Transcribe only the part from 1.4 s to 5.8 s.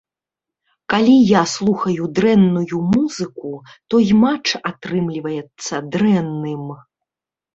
слухаю дрэнную музыку, то і матч атрымліваецца